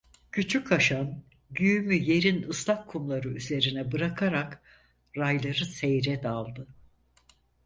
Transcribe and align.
Küçük 0.31 0.71
Haşan 0.71 1.23
güğümü 1.51 1.93
yerin 1.95 2.49
ıslak 2.49 2.87
kumları 2.87 3.27
üzerine 3.29 3.91
bırakarak 3.91 4.61
rayları 5.17 5.65
seyre 5.65 6.23
daldı. 6.23 6.67